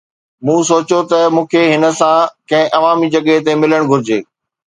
[0.45, 2.17] مون سوچيو ته مون کي هن سان
[2.49, 4.19] ڪنهن عوامي جڳهه تي ملڻ گهرجي.